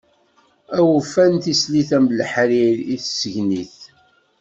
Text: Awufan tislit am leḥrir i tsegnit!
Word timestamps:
Awufan 0.77 1.33
tislit 1.43 1.89
am 1.97 2.07
leḥrir 2.19 2.77
i 2.95 2.95
tsegnit! 3.03 3.77